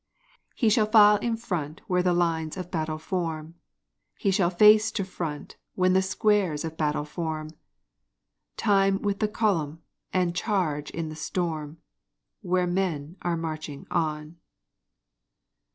He 0.55 0.67
shall 0.69 0.87
file 0.87 1.17
in 1.17 1.37
front 1.37 1.81
where 1.85 2.01
the 2.01 2.11
lines 2.15 2.57
of 2.57 2.71
battle 2.71 2.97
form, 2.97 3.53
He 4.17 4.31
shall 4.31 4.49
face 4.49 4.91
to 4.93 5.03
front 5.05 5.57
when 5.75 5.93
the 5.93 6.01
squares 6.01 6.65
of 6.65 6.75
battle 6.75 7.05
form 7.05 7.51
Time 8.57 8.99
with 9.03 9.19
the 9.19 9.27
column, 9.27 9.83
and 10.11 10.35
charge 10.35 10.89
in 10.89 11.09
the 11.09 11.15
storm, 11.15 11.77
Where 12.41 12.65
men 12.65 13.15
are 13.21 13.37
marching 13.37 13.85
on. 13.91 14.37